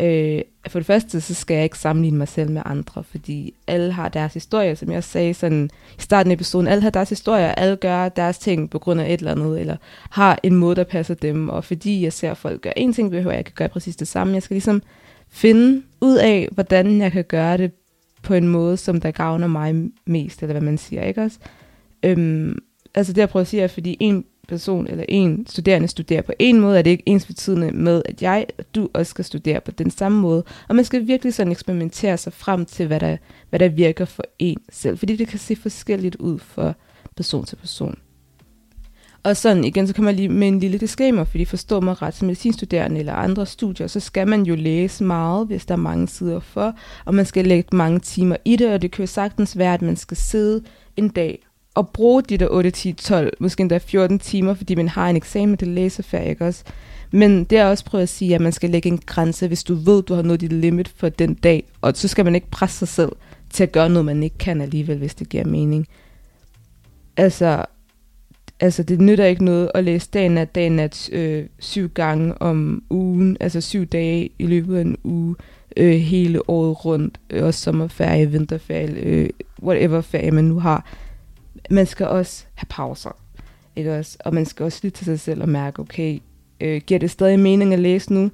Øh, 0.00 0.40
for 0.68 0.78
det 0.78 0.86
første, 0.86 1.20
så 1.20 1.34
skal 1.34 1.54
jeg 1.54 1.64
ikke 1.64 1.78
sammenligne 1.78 2.18
mig 2.18 2.28
selv 2.28 2.50
med 2.50 2.62
andre, 2.64 3.04
fordi 3.04 3.54
alle 3.66 3.92
har 3.92 4.08
deres 4.08 4.34
historie, 4.34 4.76
som 4.76 4.92
jeg 4.92 5.04
sagde 5.04 5.34
sådan, 5.34 5.70
i 5.98 6.02
starten 6.02 6.30
af 6.30 6.34
episoden. 6.34 6.66
Alle 6.68 6.82
har 6.82 6.90
deres 6.90 7.08
historie, 7.08 7.58
alle 7.58 7.76
gør 7.76 8.08
deres 8.08 8.38
ting 8.38 8.70
på 8.70 8.78
grund 8.78 9.00
af 9.00 9.12
et 9.12 9.18
eller 9.18 9.30
andet, 9.30 9.60
eller 9.60 9.76
har 10.10 10.38
en 10.42 10.54
måde, 10.54 10.76
der 10.76 10.84
passer 10.84 11.14
dem. 11.14 11.48
Og 11.48 11.64
fordi 11.64 12.04
jeg 12.04 12.12
ser 12.12 12.34
folk 12.34 12.60
gøre 12.60 12.78
en 12.78 12.92
ting, 12.92 13.10
behøver 13.10 13.30
jeg 13.30 13.40
ikke 13.40 13.54
gøre 13.54 13.68
præcis 13.68 13.96
det 13.96 14.08
samme. 14.08 14.34
Jeg 14.34 14.42
skal 14.42 14.54
ligesom 14.54 14.82
finde 15.28 15.82
ud 16.00 16.16
af, 16.16 16.48
hvordan 16.52 17.00
jeg 17.00 17.12
kan 17.12 17.24
gøre 17.24 17.56
det 17.58 17.72
på 18.22 18.34
en 18.34 18.48
måde, 18.48 18.76
som 18.76 19.00
der 19.00 19.10
gavner 19.10 19.46
mig 19.46 19.90
mest, 20.06 20.42
eller 20.42 20.52
hvad 20.52 20.62
man 20.62 20.78
siger, 20.78 21.02
ikke 21.02 21.22
også? 21.22 21.38
Øhm, 22.02 22.58
altså 22.94 23.12
det 23.12 23.20
jeg 23.20 23.28
prøver 23.28 23.42
at 23.42 23.48
sige 23.48 23.62
er, 23.62 23.68
fordi 23.68 23.96
en 24.00 24.24
person 24.50 24.86
eller 24.86 25.04
en 25.08 25.46
studerende 25.46 25.88
studerer 25.88 26.22
på 26.22 26.32
en 26.38 26.60
måde, 26.60 26.78
er 26.78 26.82
det 26.82 26.90
ikke 26.90 27.02
ens 27.06 27.26
betydende 27.26 27.70
med, 27.70 28.02
at 28.04 28.22
jeg 28.22 28.46
og 28.58 28.64
du 28.74 28.88
også 28.94 29.10
skal 29.10 29.24
studere 29.24 29.60
på 29.60 29.70
den 29.70 29.90
samme 29.90 30.20
måde. 30.20 30.44
Og 30.68 30.76
man 30.76 30.84
skal 30.84 31.06
virkelig 31.06 31.34
sådan 31.34 31.52
eksperimentere 31.52 32.16
sig 32.16 32.32
frem 32.32 32.64
til, 32.64 32.86
hvad 32.86 33.00
der, 33.00 33.16
hvad 33.50 33.58
der 33.58 33.68
virker 33.68 34.04
for 34.04 34.24
en 34.38 34.58
selv. 34.70 34.98
Fordi 34.98 35.16
det 35.16 35.28
kan 35.28 35.38
se 35.38 35.56
forskelligt 35.56 36.16
ud 36.16 36.38
for 36.38 36.74
person 37.16 37.44
til 37.44 37.56
person. 37.56 37.98
Og 39.22 39.36
sådan 39.36 39.64
igen, 39.64 39.86
så 39.86 39.94
kommer 39.94 40.10
jeg 40.10 40.16
lige 40.16 40.28
med 40.28 40.48
en 40.48 40.60
lille 40.60 40.78
disclaimer, 40.78 41.24
fordi 41.24 41.44
forstår 41.44 41.80
mig 41.80 42.02
ret 42.02 42.14
som 42.14 42.26
medicinstuderende 42.26 42.98
eller 42.98 43.12
andre 43.12 43.46
studier, 43.46 43.86
så 43.86 44.00
skal 44.00 44.28
man 44.28 44.42
jo 44.42 44.54
læse 44.54 45.04
meget, 45.04 45.46
hvis 45.46 45.66
der 45.66 45.74
er 45.74 45.78
mange 45.78 46.08
sider 46.08 46.40
for, 46.40 46.74
og 47.04 47.14
man 47.14 47.26
skal 47.26 47.46
lægge 47.46 47.76
mange 47.76 47.98
timer 47.98 48.36
i 48.44 48.56
det, 48.56 48.72
og 48.72 48.82
det 48.82 48.90
kan 48.90 49.02
jo 49.02 49.06
sagtens 49.06 49.58
være, 49.58 49.74
at 49.74 49.82
man 49.82 49.96
skal 49.96 50.16
sidde 50.16 50.62
en 50.96 51.08
dag 51.08 51.46
at 51.76 51.88
bruge 51.88 52.22
de 52.22 52.36
der 52.36 52.48
8, 52.50 52.70
10, 52.70 52.92
12, 52.92 53.32
måske 53.40 53.60
endda 53.60 53.78
14 53.78 54.18
timer, 54.18 54.54
fordi 54.54 54.74
man 54.74 54.88
har 54.88 55.10
en 55.10 55.16
eksamen 55.16 55.56
til 55.56 55.68
læsefag, 55.68 56.28
ikke 56.28 56.46
også? 56.46 56.64
Men 57.12 57.44
det 57.44 57.58
er 57.58 57.66
også 57.66 57.84
prøvet 57.84 58.02
at 58.02 58.08
sige, 58.08 58.34
at 58.34 58.40
man 58.40 58.52
skal 58.52 58.70
lægge 58.70 58.88
en 58.88 58.98
grænse, 58.98 59.48
hvis 59.48 59.64
du 59.64 59.74
ved, 59.74 60.02
du 60.02 60.14
har 60.14 60.22
nået 60.22 60.40
dit 60.40 60.52
limit 60.52 60.88
for 60.96 61.08
den 61.08 61.34
dag, 61.34 61.64
og 61.80 61.92
så 61.94 62.08
skal 62.08 62.24
man 62.24 62.34
ikke 62.34 62.50
presse 62.50 62.78
sig 62.78 62.88
selv 62.88 63.12
til 63.50 63.62
at 63.62 63.72
gøre 63.72 63.88
noget, 63.88 64.04
man 64.04 64.22
ikke 64.22 64.38
kan 64.38 64.60
alligevel, 64.60 64.98
hvis 64.98 65.14
det 65.14 65.28
giver 65.28 65.44
mening. 65.44 65.86
Altså, 67.16 67.64
altså 68.60 68.82
det 68.82 69.00
nytter 69.00 69.24
ikke 69.24 69.44
noget 69.44 69.70
at 69.74 69.84
læse 69.84 70.08
dagen 70.14 70.38
af 70.38 70.48
dagen 70.48 70.78
af 70.78 71.08
øh, 71.12 71.46
syv 71.58 71.88
gange 71.88 72.42
om 72.42 72.82
ugen, 72.90 73.36
altså 73.40 73.60
syv 73.60 73.86
dage 73.86 74.30
i 74.38 74.46
løbet 74.46 74.76
af 74.76 74.80
en 74.80 74.96
uge, 75.04 75.36
øh, 75.76 75.96
hele 75.96 76.50
året 76.50 76.84
rundt, 76.84 77.20
øh, 77.30 77.44
også 77.44 77.60
sommerferie, 77.60 78.30
vinterferie, 78.30 78.94
øh, 78.94 79.28
whatever 79.62 80.00
ferie 80.00 80.30
man 80.30 80.44
nu 80.44 80.58
har 80.58 80.86
man 81.70 81.86
skal 81.86 82.06
også 82.06 82.44
have 82.54 82.66
pauser. 82.68 83.16
Ikke 83.76 83.98
også? 83.98 84.16
Og 84.24 84.34
man 84.34 84.46
skal 84.46 84.64
også 84.64 84.80
lytte 84.82 84.98
til 84.98 85.04
sig 85.04 85.20
selv 85.20 85.42
og 85.42 85.48
mærke, 85.48 85.80
okay, 85.80 86.18
øh, 86.60 86.80
giver 86.86 87.00
det 87.00 87.10
stadig 87.10 87.38
mening 87.38 87.72
at 87.72 87.80
læse 87.80 88.12
nu? 88.12 88.30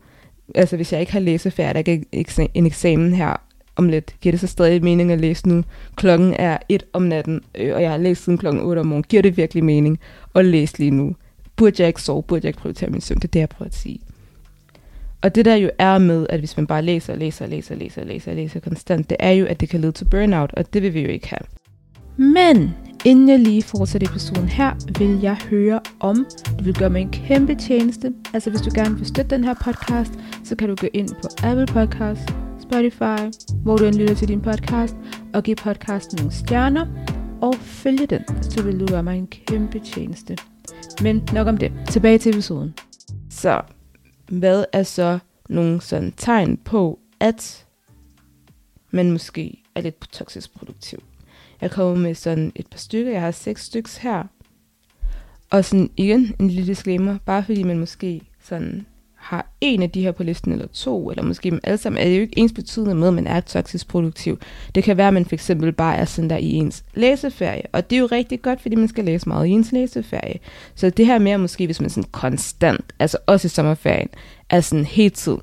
Altså 0.54 0.76
hvis 0.76 0.92
jeg 0.92 1.00
ikke 1.00 1.12
har 1.12 1.20
læsefærdig, 1.20 1.88
ikke 1.88 2.48
en 2.54 2.66
eksamen 2.66 3.14
her 3.14 3.36
om 3.76 3.88
lidt, 3.88 4.16
giver 4.20 4.32
det 4.32 4.40
så 4.40 4.46
stadig 4.46 4.84
mening 4.84 5.12
at 5.12 5.20
læse 5.20 5.48
nu? 5.48 5.64
Klokken 5.96 6.34
er 6.38 6.58
et 6.68 6.82
om 6.92 7.02
natten, 7.02 7.40
øh, 7.54 7.74
og 7.74 7.82
jeg 7.82 7.90
har 7.90 7.98
læst 7.98 8.24
siden 8.24 8.38
klokken 8.38 8.62
8 8.62 8.80
om 8.80 8.86
morgenen. 8.86 9.04
Giver 9.08 9.22
det 9.22 9.36
virkelig 9.36 9.64
mening 9.64 9.98
at 10.34 10.44
læse 10.44 10.78
lige 10.78 10.90
nu? 10.90 11.16
Burde 11.56 11.76
jeg 11.78 11.88
ikke 11.88 12.02
sove? 12.02 12.22
Burde 12.22 12.40
jeg 12.44 12.48
ikke 12.48 12.58
prioritere 12.58 12.90
min 12.90 13.00
søvn? 13.00 13.18
Det 13.18 13.24
er 13.24 13.32
det, 13.32 13.40
jeg 13.40 13.48
prøver 13.48 13.68
at 13.68 13.74
sige. 13.74 14.00
Og 15.22 15.34
det 15.34 15.44
der 15.44 15.54
jo 15.54 15.70
er 15.78 15.98
med, 15.98 16.26
at 16.30 16.38
hvis 16.38 16.56
man 16.56 16.66
bare 16.66 16.82
læser, 16.82 17.12
og 17.12 17.18
læser, 17.18 17.44
og 17.44 17.50
læser, 17.50 17.74
og 17.74 17.78
læser, 17.78 18.00
og 18.00 18.06
læser, 18.06 18.34
læser 18.34 18.60
konstant, 18.60 19.10
det 19.10 19.16
er 19.20 19.30
jo, 19.30 19.46
at 19.46 19.60
det 19.60 19.68
kan 19.68 19.80
lede 19.80 19.92
til 19.92 20.04
burnout, 20.04 20.52
og 20.52 20.74
det 20.74 20.82
vil 20.82 20.94
vi 20.94 21.00
jo 21.00 21.08
ikke 21.08 21.28
have. 21.28 21.46
Men 22.16 22.74
inden 23.06 23.28
jeg 23.28 23.38
lige 23.38 23.62
fortsætter 23.62 24.08
episoden 24.08 24.48
her, 24.48 24.98
vil 24.98 25.20
jeg 25.20 25.36
høre 25.36 25.80
om, 26.00 26.26
du 26.58 26.64
vil 26.64 26.74
gøre 26.74 26.90
mig 26.90 27.00
en 27.00 27.10
kæmpe 27.10 27.54
tjeneste. 27.54 28.12
Altså 28.34 28.50
hvis 28.50 28.60
du 28.60 28.70
gerne 28.74 28.96
vil 28.96 29.06
støtte 29.06 29.30
den 29.30 29.44
her 29.44 29.54
podcast, 29.54 30.12
så 30.44 30.56
kan 30.56 30.68
du 30.68 30.74
gå 30.74 30.86
ind 30.92 31.08
på 31.08 31.28
Apple 31.42 31.66
Podcast, 31.66 32.34
Spotify, 32.60 33.46
hvor 33.62 33.76
du 33.76 33.84
end 33.84 33.94
lytter 33.94 34.14
til 34.14 34.28
din 34.28 34.40
podcast, 34.40 34.96
og 35.34 35.42
give 35.42 35.56
podcasten 35.56 36.16
nogle 36.16 36.32
stjerner. 36.32 36.86
og 37.40 37.54
følge 37.54 38.06
den, 38.06 38.42
så 38.42 38.62
vil 38.62 38.80
du 38.80 38.86
gøre 38.86 39.02
mig 39.02 39.18
en 39.18 39.26
kæmpe 39.26 39.78
tjeneste. 39.78 40.36
Men 41.02 41.28
nok 41.32 41.46
om 41.46 41.56
det. 41.56 41.72
Tilbage 41.88 42.18
til 42.18 42.30
episoden. 42.30 42.74
Så, 43.30 43.62
hvad 44.28 44.64
er 44.72 44.82
så 44.82 45.18
nogle 45.48 45.80
sådan 45.80 46.12
tegn 46.16 46.56
på, 46.56 46.98
at 47.20 47.66
man 48.90 49.10
måske 49.10 49.62
er 49.74 49.80
lidt 49.80 50.12
toksisk 50.12 50.58
produktiv? 50.58 51.02
Jeg 51.60 51.70
kommer 51.70 51.94
med 51.96 52.14
sådan 52.14 52.52
et 52.54 52.66
par 52.66 52.78
stykker. 52.78 53.12
Jeg 53.12 53.20
har 53.20 53.30
seks 53.30 53.64
stykker 53.64 53.98
her. 54.00 54.22
Og 55.50 55.64
sådan 55.64 55.90
igen 55.96 56.34
en 56.40 56.48
lille 56.48 56.66
disclaimer, 56.66 57.18
bare 57.26 57.44
fordi 57.44 57.62
man 57.62 57.78
måske 57.78 58.20
sådan 58.42 58.86
har 59.14 59.52
en 59.60 59.82
af 59.82 59.90
de 59.90 60.02
her 60.02 60.12
på 60.12 60.22
listen, 60.22 60.52
eller 60.52 60.66
to, 60.66 61.10
eller 61.10 61.22
måske 61.22 61.50
dem 61.50 61.60
alle 61.62 61.78
sammen, 61.78 62.02
er 62.02 62.04
det 62.04 62.16
jo 62.16 62.20
ikke 62.20 62.38
ens 62.38 62.52
betydende 62.52 62.94
med, 62.94 63.08
at 63.08 63.14
man 63.14 63.26
er 63.26 63.40
toksisk 63.40 63.88
produktiv. 63.88 64.38
Det 64.74 64.84
kan 64.84 64.96
være, 64.96 65.08
at 65.08 65.14
man 65.14 65.24
for 65.24 65.34
eksempel 65.34 65.72
bare 65.72 65.96
er 65.96 66.04
sådan 66.04 66.30
der 66.30 66.36
i 66.36 66.52
ens 66.52 66.84
læseferie, 66.94 67.62
og 67.72 67.90
det 67.90 67.96
er 67.96 68.00
jo 68.00 68.08
rigtig 68.12 68.42
godt, 68.42 68.60
fordi 68.60 68.76
man 68.76 68.88
skal 68.88 69.04
læse 69.04 69.28
meget 69.28 69.46
i 69.46 69.50
ens 69.50 69.72
læseferie. 69.72 70.38
Så 70.74 70.90
det 70.90 71.06
her 71.06 71.18
mere 71.18 71.38
måske, 71.38 71.66
hvis 71.66 71.80
man 71.80 71.90
sådan 71.90 72.10
konstant, 72.10 72.84
altså 72.98 73.18
også 73.26 73.46
i 73.46 73.48
sommerferien, 73.48 74.08
er 74.50 74.60
sådan 74.60 74.84
hele 74.84 75.10
tiden, 75.10 75.40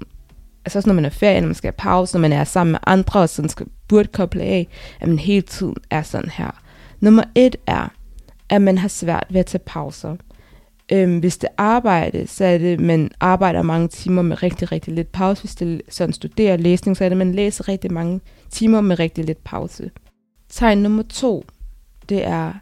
altså 0.65 0.79
også 0.79 0.89
når 0.89 0.93
man 0.93 1.05
er 1.05 1.09
ferie, 1.09 1.41
når 1.41 1.47
man 1.47 1.55
skal 1.55 1.67
have 1.67 1.77
pause, 1.77 2.15
når 2.15 2.21
man 2.21 2.33
er 2.33 2.43
sammen 2.43 2.71
med 2.71 2.79
andre, 2.87 3.19
og 3.19 3.29
sådan 3.29 3.49
skal, 3.49 3.67
burde 3.87 4.07
koble 4.07 4.43
af, 4.43 4.67
at 4.99 5.07
man 5.07 5.19
hele 5.19 5.41
tiden 5.41 5.75
er 5.89 6.01
sådan 6.01 6.29
her. 6.29 6.61
Nummer 6.99 7.23
et 7.35 7.55
er, 7.67 7.87
at 8.49 8.61
man 8.61 8.77
har 8.77 8.87
svært 8.87 9.27
ved 9.29 9.39
at 9.39 9.45
tage 9.45 9.63
pauser. 9.65 10.15
Øhm, 10.91 11.19
hvis 11.19 11.37
det 11.37 11.49
arbejde, 11.57 12.27
så 12.27 12.45
er 12.45 12.57
det, 12.57 12.79
man 12.79 13.11
arbejder 13.19 13.61
mange 13.61 13.87
timer 13.87 14.21
med 14.21 14.43
rigtig, 14.43 14.71
rigtig 14.71 14.93
lidt 14.93 15.11
pause. 15.11 15.41
Hvis 15.41 15.55
det 15.55 15.81
sådan 15.89 16.13
studerer 16.13 16.57
læsning, 16.57 16.97
så 16.97 17.05
er 17.05 17.09
det, 17.09 17.17
man 17.17 17.35
læser 17.35 17.67
rigtig 17.67 17.93
mange 17.93 18.21
timer 18.49 18.81
med 18.81 18.99
rigtig 18.99 19.25
lidt 19.25 19.43
pause. 19.43 19.91
Tegn 20.49 20.77
nummer 20.77 21.03
to, 21.03 21.45
det 22.09 22.27
er, 22.27 22.53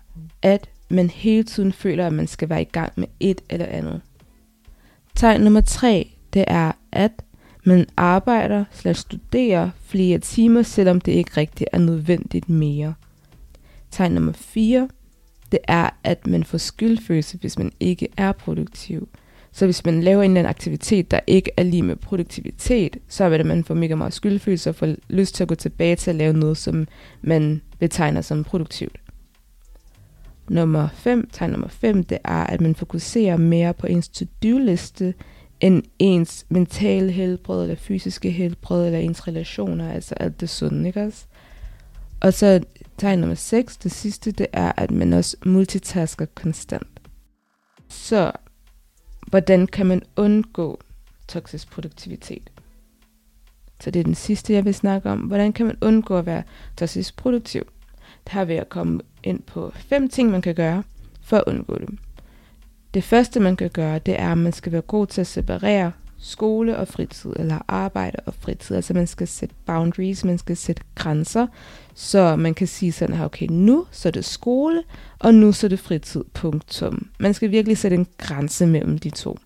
at 0.42 0.70
man 0.90 1.10
hele 1.10 1.44
tiden 1.44 1.74
føler, 1.74 2.08
at 2.08 2.14
man 2.14 2.28
skal 2.28 2.50
være 2.50 2.62
i 2.62 2.70
gang 2.72 2.94
med 2.96 3.08
et 3.20 3.42
eller 3.50 3.66
andet. 3.66 4.02
Tegn 5.16 5.42
nummer 5.42 5.62
tre, 5.62 6.12
det 6.34 6.46
er, 6.48 6.72
at 6.92 7.12
man 7.64 7.86
arbejder 7.98 8.66
slash 8.72 9.02
studerer 9.02 9.70
flere 9.86 10.20
timer, 10.20 10.62
selvom 10.62 11.02
det 11.02 11.12
ikke 11.12 11.32
rigtig 11.38 11.68
er 11.72 11.80
nødvendigt 11.80 12.50
mere. 12.50 12.94
Tegn 13.92 14.12
nummer 14.12 14.32
4, 14.34 14.90
det 15.52 15.60
er, 15.68 15.90
at 16.04 16.28
man 16.28 16.44
får 16.44 16.58
skyldfølelse, 16.58 17.38
hvis 17.38 17.58
man 17.58 17.72
ikke 17.80 18.08
er 18.18 18.32
produktiv. 18.32 19.10
Så 19.52 19.66
hvis 19.66 19.86
man 19.86 20.04
laver 20.04 20.24
en 20.24 20.32
eller 20.32 20.40
anden 20.40 20.50
aktivitet, 20.50 21.12
der 21.12 21.20
ikke 21.28 21.52
er 21.58 21.64
lige 21.64 21.84
med 21.84 21.96
produktivitet, 21.96 22.98
så 23.08 23.30
vil 23.30 23.34
det, 23.34 23.40
at 23.40 23.46
man 23.46 23.64
får 23.64 23.74
mega 23.74 23.96
meget 23.96 24.14
skyldfølelse 24.14 24.70
og 24.70 24.76
får 24.76 24.96
lyst 25.10 25.36
til 25.36 25.44
at 25.44 25.48
gå 25.48 25.56
tilbage 25.56 25.96
til 25.96 26.10
at 26.10 26.16
lave 26.16 26.34
noget, 26.34 26.58
som 26.58 26.88
man 27.22 27.62
betegner 27.80 28.22
som 28.22 28.44
produktivt. 28.44 28.98
Nummer 30.50 30.88
5, 30.94 31.30
tegn 31.34 31.52
nummer 31.52 31.68
5, 31.68 32.04
det 32.04 32.18
er, 32.24 32.44
at 32.44 32.62
man 32.62 32.76
fokuserer 32.76 33.38
mere 33.38 33.74
på 33.74 33.88
ens 33.88 34.10
to-do-liste, 34.10 35.14
end 35.62 35.84
ens 36.00 36.46
mentale 36.50 37.12
helbred, 37.12 37.62
eller 37.62 37.76
fysiske 37.76 38.32
helbred, 38.32 38.86
eller 38.86 39.00
ens 39.00 39.28
relationer, 39.28 39.94
altså 39.94 40.16
alt 40.16 40.42
det 40.42 40.50
sunde, 40.50 40.88
ikke 40.88 41.04
også? 41.04 41.26
Og 42.22 42.34
så 42.34 42.64
tegn 42.98 43.20
nummer 43.20 43.36
6, 43.36 43.78
det 43.78 43.92
sidste, 43.92 44.32
det 44.32 44.48
er, 44.54 44.72
at 44.78 44.92
man 44.92 45.14
også 45.14 45.38
multitasker 45.46 46.26
konstant. 46.36 46.88
Så, 47.90 48.32
hvordan 49.28 49.68
kan 49.68 49.86
man 49.86 50.02
undgå 50.16 50.80
toksisk 51.28 51.72
produktivitet? 51.72 52.52
Så 53.82 53.92
det 53.92 54.00
er 54.00 54.04
den 54.04 54.16
sidste, 54.16 54.54
jeg 54.54 54.66
vil 54.66 54.74
snakke 54.74 55.10
om. 55.10 55.20
Hvordan 55.20 55.54
kan 55.54 55.66
man 55.66 55.78
undgå 55.82 56.18
at 56.18 56.26
være 56.26 56.44
toksisk 56.78 57.18
produktiv? 57.18 57.64
Der 58.34 58.46
vil 58.46 58.56
jeg 58.56 58.70
komme 58.70 59.00
ind 59.24 59.42
på 59.42 59.72
fem 59.76 60.10
ting, 60.10 60.32
man 60.32 60.42
kan 60.42 60.56
gøre 60.56 60.84
for 61.22 61.38
at 61.38 61.44
undgå 61.48 61.78
det. 61.78 61.90
Det 62.94 63.04
første, 63.04 63.40
man 63.40 63.56
kan 63.56 63.70
gøre, 63.70 64.00
det 64.00 64.20
er, 64.20 64.32
at 64.32 64.38
man 64.38 64.54
skal 64.54 64.72
være 64.72 64.82
god 64.82 65.08
til 65.08 65.22
at 65.22 65.28
separere 65.28 65.92
skole 66.20 66.78
og 66.78 66.88
fritid, 66.88 67.34
eller 67.36 67.60
arbejde 67.68 68.18
og 68.26 68.34
fritid. 68.34 68.76
Altså 68.76 68.94
man 68.94 69.08
skal 69.08 69.28
sætte 69.28 69.56
boundaries, 69.66 70.24
man 70.24 70.38
skal 70.38 70.58
sætte 70.58 70.84
grænser, 70.96 71.48
så 71.96 72.36
man 72.36 72.54
kan 72.54 72.68
sige 72.68 72.92
sådan 72.92 73.16
her, 73.16 73.26
okay, 73.26 73.48
nu 73.50 73.86
så 73.92 74.10
er 74.10 74.12
det 74.12 74.26
skole, 74.26 74.84
og 75.20 75.34
nu 75.34 75.52
så 75.52 75.68
er 75.68 75.70
det 75.70 75.80
fritid, 75.80 76.24
punktum. 76.34 77.08
Man 77.20 77.34
skal 77.34 77.52
virkelig 77.52 77.78
sætte 77.78 77.98
en 77.98 78.08
grænse 78.18 78.68
mellem 78.68 78.98
de 78.98 79.10
to. 79.10 79.38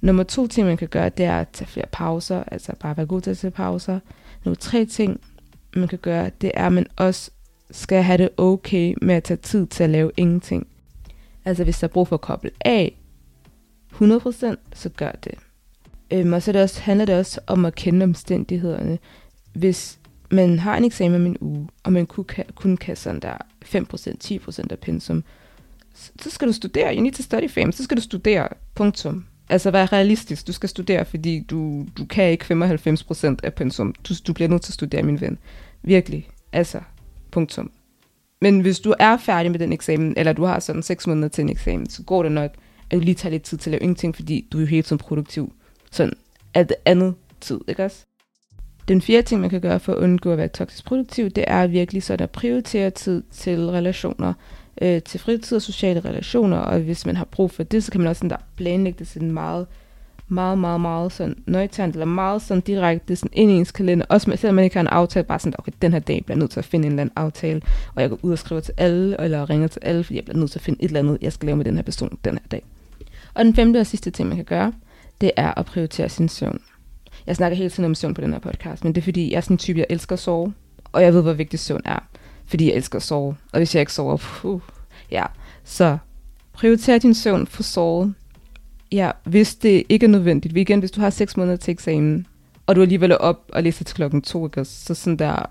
Nummer 0.00 0.22
to 0.22 0.46
ting, 0.46 0.66
man 0.66 0.76
kan 0.76 0.88
gøre, 0.88 1.08
det 1.08 1.26
er 1.26 1.40
at 1.40 1.48
tage 1.48 1.68
flere 1.68 1.86
pauser, 1.92 2.44
altså 2.46 2.72
bare 2.80 2.96
være 2.96 3.06
god 3.06 3.20
til 3.20 3.30
at 3.30 3.38
tage 3.38 3.50
pauser. 3.50 3.98
Nummer 4.44 4.56
tre 4.56 4.84
ting, 4.84 5.20
man 5.76 5.88
kan 5.88 5.98
gøre, 5.98 6.30
det 6.40 6.50
er, 6.54 6.66
at 6.66 6.72
man 6.72 6.86
også 6.96 7.30
skal 7.70 8.02
have 8.02 8.18
det 8.18 8.28
okay 8.36 8.94
med 9.02 9.14
at 9.14 9.24
tage 9.24 9.36
tid 9.36 9.66
til 9.66 9.84
at 9.84 9.90
lave 9.90 10.10
ingenting. 10.16 10.66
Altså 11.44 11.64
hvis 11.64 11.78
der 11.78 11.88
er 11.88 11.92
brug 11.92 12.08
for 12.08 12.16
at 12.16 12.20
koble 12.20 12.50
af 12.60 12.98
100%, 13.92 14.56
så 14.74 14.90
gør 14.96 15.10
det. 15.10 15.34
Øhm, 16.10 16.32
og 16.32 16.42
så 16.42 16.52
det 16.52 16.62
også, 16.62 16.80
handler 16.80 17.04
det 17.04 17.14
også 17.14 17.40
om 17.46 17.64
at 17.64 17.74
kende 17.74 18.04
omstændighederne. 18.04 18.98
Hvis 19.52 19.98
man 20.30 20.58
har 20.58 20.76
en 20.76 20.84
eksamen 20.84 21.14
om 21.14 21.26
en 21.26 21.36
uge, 21.40 21.68
og 21.82 21.92
man 21.92 22.06
kun 22.06 22.24
kan, 22.24 22.44
kun 22.54 22.76
kan 22.76 22.96
sådan 22.96 23.20
der 23.20 23.36
5%, 23.64 23.78
10% 24.24 24.66
af 24.70 24.78
pensum, 24.78 25.24
så 25.94 26.30
skal 26.30 26.48
du 26.48 26.52
studere. 26.52 26.94
You 26.94 27.02
need 27.02 27.12
to 27.12 27.22
study 27.22 27.50
fame. 27.50 27.72
Så 27.72 27.84
skal 27.84 27.96
du 27.96 28.02
studere. 28.02 28.48
Punktum. 28.74 29.24
Altså 29.48 29.70
vær 29.70 29.92
realistisk. 29.92 30.46
Du 30.46 30.52
skal 30.52 30.68
studere, 30.68 31.04
fordi 31.04 31.40
du, 31.40 31.86
du 31.98 32.04
kan 32.04 32.30
ikke 32.30 32.44
95% 32.44 33.36
af 33.42 33.54
pensum. 33.54 33.94
Du, 34.08 34.14
du 34.26 34.32
bliver 34.32 34.48
nødt 34.48 34.62
til 34.62 34.70
at 34.70 34.74
studere, 34.74 35.02
min 35.02 35.20
ven. 35.20 35.38
Virkelig. 35.82 36.28
Altså, 36.52 36.80
punktum. 37.30 37.70
Men 38.40 38.60
hvis 38.60 38.80
du 38.80 38.94
er 38.98 39.16
færdig 39.16 39.50
med 39.50 39.58
den 39.58 39.72
eksamen, 39.72 40.14
eller 40.16 40.32
du 40.32 40.44
har 40.44 40.60
sådan 40.60 40.82
6 40.82 41.06
måneder 41.06 41.28
til 41.28 41.42
en 41.42 41.48
eksamen, 41.48 41.90
så 41.90 42.02
går 42.02 42.22
det 42.22 42.32
nok, 42.32 42.50
at 42.90 42.96
du 42.96 43.00
lige 43.00 43.14
tager 43.14 43.30
lidt 43.30 43.42
tid 43.42 43.58
til 43.58 43.70
at 43.70 43.72
lave 43.72 43.82
ingenting, 43.82 44.16
fordi 44.16 44.48
du 44.52 44.58
er 44.58 44.62
jo 44.62 44.66
hele 44.66 44.82
tiden 44.82 44.98
produktiv. 44.98 45.52
Sådan 45.90 46.14
det 46.54 46.74
andet 46.84 47.14
tid, 47.40 47.60
ikke 47.68 47.84
også? 47.84 48.04
Den 48.88 49.02
fjerde 49.02 49.26
ting, 49.26 49.40
man 49.40 49.50
kan 49.50 49.60
gøre 49.60 49.80
for 49.80 49.92
at 49.92 49.98
undgå 49.98 50.32
at 50.32 50.38
være 50.38 50.48
toksisk 50.48 50.84
produktiv, 50.84 51.30
det 51.30 51.44
er 51.46 51.66
virkelig 51.66 52.02
sådan 52.02 52.24
at 52.24 52.30
prioritere 52.30 52.90
tid 52.90 53.22
til 53.30 53.66
relationer, 53.66 54.32
øh, 54.82 55.02
til 55.02 55.20
fritid 55.20 55.56
og 55.56 55.62
sociale 55.62 56.00
relationer, 56.00 56.58
og 56.58 56.80
hvis 56.80 57.06
man 57.06 57.16
har 57.16 57.24
brug 57.24 57.50
for 57.50 57.62
det, 57.62 57.84
så 57.84 57.92
kan 57.92 58.00
man 58.00 58.08
også 58.08 58.18
sådan 58.18 58.30
der 58.30 58.36
planlægge 58.56 58.98
det 58.98 59.06
sådan 59.06 59.32
meget 59.32 59.66
meget, 60.28 60.58
meget, 60.58 60.80
meget 60.80 61.12
sådan 61.12 61.42
nøjtant, 61.46 61.94
eller 61.94 62.06
meget 62.06 62.42
sådan 62.42 62.60
direkte 62.60 63.16
sådan 63.16 63.30
ind 63.32 63.50
i 63.50 63.54
ens 63.54 63.72
kalender. 63.72 64.06
Også 64.08 64.30
med, 64.30 64.36
selvom 64.36 64.54
man 64.54 64.64
ikke 64.64 64.76
har 64.76 64.80
en 64.80 64.86
aftale, 64.86 65.24
bare 65.24 65.38
sådan, 65.38 65.54
okay, 65.58 65.72
den 65.82 65.92
her 65.92 65.98
dag 65.98 66.24
bliver 66.24 66.36
jeg 66.36 66.40
nødt 66.40 66.50
til 66.50 66.58
at 66.58 66.64
finde 66.64 66.86
en 66.86 66.92
eller 66.92 67.00
anden 67.00 67.12
aftale, 67.16 67.62
og 67.94 68.02
jeg 68.02 68.10
går 68.10 68.18
ud 68.22 68.32
og 68.32 68.38
skriver 68.38 68.60
til 68.60 68.74
alle, 68.76 69.20
eller 69.20 69.50
ringer 69.50 69.68
til 69.68 69.80
alle, 69.84 70.04
fordi 70.04 70.16
jeg 70.16 70.24
bliver 70.24 70.38
nødt 70.38 70.50
til 70.50 70.58
at 70.58 70.62
finde 70.62 70.82
et 70.82 70.88
eller 70.88 71.00
andet, 71.00 71.18
jeg 71.20 71.32
skal 71.32 71.46
lave 71.46 71.56
med 71.56 71.64
den 71.64 71.76
her 71.76 71.82
person 71.82 72.18
den 72.24 72.32
her 72.32 72.46
dag. 72.50 72.62
Og 73.34 73.44
den 73.44 73.54
femte 73.54 73.80
og 73.80 73.86
sidste 73.86 74.10
ting, 74.10 74.28
man 74.28 74.36
kan 74.36 74.44
gøre, 74.44 74.72
det 75.20 75.30
er 75.36 75.58
at 75.58 75.66
prioritere 75.66 76.08
sin 76.08 76.28
søvn. 76.28 76.60
Jeg 77.26 77.36
snakker 77.36 77.56
hele 77.56 77.70
tiden 77.70 77.84
om 77.84 77.94
søvn 77.94 78.14
på 78.14 78.20
den 78.20 78.32
her 78.32 78.40
podcast, 78.40 78.84
men 78.84 78.94
det 78.94 79.00
er 79.00 79.04
fordi, 79.04 79.30
jeg 79.30 79.36
er 79.36 79.40
sådan 79.40 79.54
en 79.54 79.58
type, 79.58 79.78
jeg 79.78 79.86
elsker 79.90 80.12
at 80.12 80.18
sove, 80.18 80.52
og 80.92 81.02
jeg 81.02 81.14
ved, 81.14 81.22
hvor 81.22 81.32
vigtig 81.32 81.58
søvn 81.58 81.82
er, 81.84 81.98
fordi 82.46 82.66
jeg 82.68 82.74
elsker 82.74 82.96
at 82.96 83.02
sove. 83.02 83.36
Og 83.52 83.58
hvis 83.58 83.74
jeg 83.74 83.80
ikke 83.80 83.92
sover, 83.92 84.16
puh, 84.16 84.60
ja. 85.10 85.24
Så 85.64 85.98
prioriter 86.52 86.98
din 86.98 87.14
søvn 87.14 87.46
for 87.46 87.62
sovet, 87.62 88.14
Ja, 88.92 89.10
hvis 89.24 89.54
det 89.54 89.82
ikke 89.88 90.06
er 90.06 90.10
nødvendigt. 90.10 90.56
Igen, 90.56 90.78
hvis 90.78 90.90
du 90.90 91.00
har 91.00 91.10
6 91.10 91.36
måneder 91.36 91.56
til 91.56 91.72
eksamen, 91.72 92.26
og 92.66 92.76
du 92.76 92.82
alligevel 92.82 93.10
er 93.10 93.16
op 93.16 93.50
og 93.52 93.62
læser 93.62 93.84
til 93.84 93.96
klokken 93.96 94.22
2, 94.22 94.46
ikke? 94.46 94.64
så 94.64 94.94
sådan 94.94 95.16
der, 95.16 95.50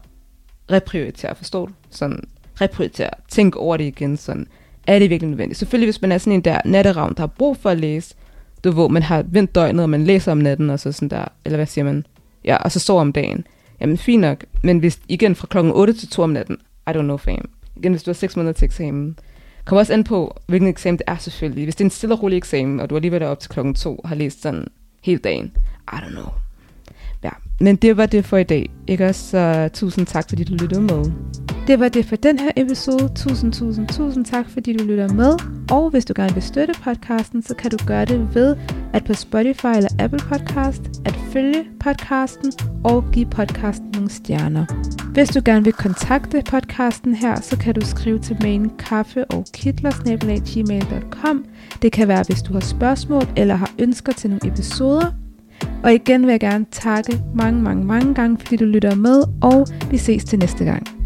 reprioritere, 0.71 1.35
forstår 1.35 1.65
du? 1.65 1.73
Sådan, 1.89 2.23
reprioritere, 2.61 3.09
tænk 3.29 3.55
over 3.55 3.77
det 3.77 3.83
igen, 3.83 4.17
sådan, 4.17 4.47
er 4.87 4.99
det 4.99 5.09
virkelig 5.09 5.29
nødvendigt? 5.29 5.59
Selvfølgelig, 5.59 5.87
hvis 5.87 6.01
man 6.01 6.11
er 6.11 6.17
sådan 6.17 6.33
en 6.33 6.41
der 6.41 6.61
natteravn, 6.65 7.13
der 7.13 7.21
har 7.21 7.27
brug 7.27 7.57
for 7.57 7.69
at 7.69 7.79
læse, 7.79 8.15
du 8.63 8.71
hvor 8.71 8.87
man 8.87 9.03
har 9.03 9.25
vendt 9.27 9.55
døgnet, 9.55 9.83
og 9.83 9.89
man 9.89 10.03
læser 10.03 10.31
om 10.31 10.37
natten, 10.37 10.69
og 10.69 10.79
så 10.79 10.91
sådan 10.91 11.09
der, 11.09 11.25
eller 11.45 11.57
hvad 11.57 11.65
siger 11.65 11.85
man? 11.85 12.05
Ja, 12.45 12.57
og 12.57 12.71
så 12.71 12.79
sover 12.79 13.01
om 13.01 13.13
dagen. 13.13 13.45
Jamen, 13.81 13.97
fint 13.97 14.21
nok. 14.21 14.45
Men 14.63 14.79
hvis 14.79 14.99
igen 15.07 15.35
fra 15.35 15.47
klokken 15.47 15.73
8 15.73 15.93
til 15.93 16.07
2 16.07 16.21
om 16.23 16.29
natten, 16.29 16.57
I 16.87 16.89
don't 16.89 17.01
know 17.01 17.17
fam. 17.17 17.49
Igen, 17.77 17.91
hvis 17.91 18.03
du 18.03 18.09
har 18.11 18.13
6 18.13 18.35
måneder 18.35 18.53
til 18.53 18.65
eksamen, 18.65 19.17
kommer 19.65 19.79
også 19.79 19.93
an 19.93 20.03
på, 20.03 20.41
hvilken 20.47 20.69
eksamen 20.69 20.97
det 20.97 21.05
er 21.07 21.17
selvfølgelig. 21.17 21.65
Hvis 21.65 21.75
det 21.75 21.81
er 21.81 21.85
en 21.85 21.91
stille 21.91 22.15
og 22.15 22.23
rolig 22.23 22.37
eksamen, 22.37 22.79
og 22.79 22.89
du 22.89 22.95
alligevel 22.95 23.21
er 23.21 23.27
op 23.27 23.39
til 23.39 23.49
klokken 23.49 23.73
to 23.73 23.95
og 23.95 24.09
har 24.09 24.15
læst 24.15 24.41
sådan 24.41 24.67
hele 25.01 25.19
dagen, 25.19 25.51
I 25.93 25.95
don't 25.95 26.09
know. 26.09 26.25
Ja, 27.23 27.29
men 27.59 27.75
det 27.75 27.97
var 27.97 28.05
det 28.05 28.25
for 28.25 28.37
i 28.37 28.43
dag. 28.43 28.69
Ikke 28.87 29.05
også? 29.05 29.29
Så 29.29 29.69
tusind 29.73 30.05
tak, 30.05 30.29
fordi 30.29 30.43
du 30.43 30.53
lyttede 30.53 30.81
med. 30.81 31.11
Det 31.67 31.79
var 31.79 31.89
det 31.89 32.05
for 32.05 32.15
den 32.15 32.39
her 32.39 32.51
episode. 32.57 33.11
Tusind, 33.15 33.53
tusind, 33.53 33.87
tusind 33.87 34.25
tak, 34.25 34.49
fordi 34.49 34.77
du 34.77 34.83
lytter 34.83 35.13
med. 35.13 35.33
Og 35.71 35.89
hvis 35.89 36.05
du 36.05 36.13
gerne 36.15 36.33
vil 36.33 36.43
støtte 36.43 36.73
podcasten, 36.83 37.43
så 37.43 37.55
kan 37.55 37.71
du 37.71 37.77
gøre 37.85 38.05
det 38.05 38.35
ved 38.35 38.55
at 38.93 39.05
på 39.05 39.13
Spotify 39.13 39.65
eller 39.65 39.89
Apple 39.99 40.19
Podcast 40.19 40.81
at 41.05 41.15
følge 41.31 41.65
podcasten 41.79 42.51
og 42.83 43.05
give 43.11 43.25
podcasten 43.25 43.89
nogle 43.93 44.09
stjerner. 44.09 44.65
Hvis 45.13 45.29
du 45.29 45.41
gerne 45.45 45.63
vil 45.63 45.73
kontakte 45.73 46.41
podcasten 46.49 47.15
her, 47.15 47.41
så 47.41 47.57
kan 47.57 47.73
du 47.73 47.81
skrive 47.85 48.19
til 48.19 48.37
mailen 48.41 48.69
kaffe 48.69 49.25
og 49.25 49.45
kitler 49.53 49.91
Det 51.81 51.91
kan 51.91 52.07
være, 52.07 52.23
hvis 52.27 52.41
du 52.41 52.53
har 52.53 52.59
spørgsmål 52.59 53.23
eller 53.35 53.55
har 53.55 53.71
ønsker 53.79 54.11
til 54.13 54.29
nogle 54.29 54.47
episoder. 54.47 55.11
Og 55.83 55.93
igen 55.93 56.21
vil 56.21 56.29
jeg 56.29 56.39
gerne 56.39 56.65
takke 56.71 57.21
mange, 57.35 57.61
mange, 57.61 57.85
mange 57.85 58.13
gange, 58.13 58.37
fordi 58.39 58.55
du 58.55 58.65
lytter 58.65 58.95
med, 58.95 59.23
og 59.41 59.67
vi 59.91 59.97
ses 59.97 60.23
til 60.23 60.39
næste 60.39 60.65
gang. 60.65 61.02